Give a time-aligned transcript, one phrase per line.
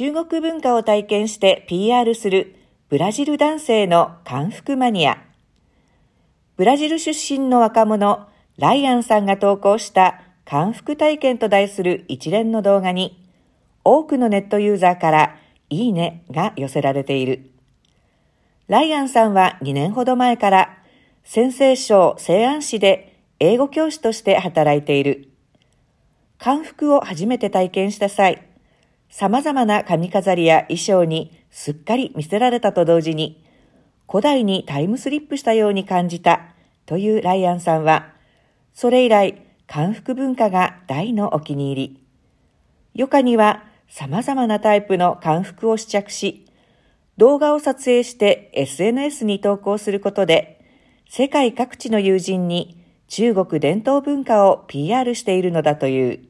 [0.00, 2.56] 中国文化を体験して PR する
[2.88, 5.22] ブラジル男性の漢服マニア。
[6.56, 8.26] ブラジル出身の若者、
[8.56, 13.22] ライアンさんが投稿した漢服体験と題する一連の動画に、
[13.84, 15.36] 多くのネットユーザーから
[15.68, 17.50] いいねが寄せられている。
[18.68, 20.78] ライアンさんは2年ほど前から
[21.24, 25.28] 先生省西安市で英語教師として働いている。
[26.38, 28.46] 漢服を初めて体験した際、
[29.10, 33.44] 様々な髪飾りや衣装にすっかり見せられたと同時に、
[34.08, 36.54] 古代にタイムスリップしたように感じた
[36.86, 38.12] というライアンさんは、
[38.72, 42.04] それ以来、漢服文化が大のお気に入り。
[42.94, 46.46] 余暇には様々なタイプの漢服を試着し、
[47.16, 50.64] 動画を撮影して SNS に投稿することで、
[51.08, 56.29] 世界各地の友人に中国伝統文化を PR しているのだという。